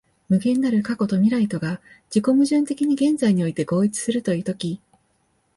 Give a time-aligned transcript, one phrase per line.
[0.29, 4.81] 無限なる過去と未来とが自己矛盾的に現在において合一するという時、